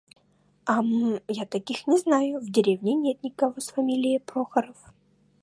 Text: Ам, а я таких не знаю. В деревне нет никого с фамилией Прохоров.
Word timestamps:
Ам, 0.75 0.89
а 1.27 1.33
я 1.41 1.45
таких 1.45 1.85
не 1.85 1.97
знаю. 1.97 2.39
В 2.39 2.49
деревне 2.51 2.95
нет 2.95 3.21
никого 3.21 3.61
с 3.61 3.67
фамилией 3.69 4.17
Прохоров. 4.17 4.75